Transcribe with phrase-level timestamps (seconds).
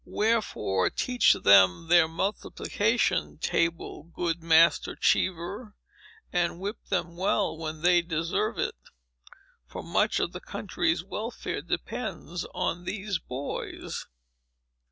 [0.03, 5.75] Wherefore, teach them their multiplication table, good Master Cheever,
[6.33, 8.73] and whip them well, when they deserve it;
[9.67, 14.07] for much of the country's welfare depends on these boys!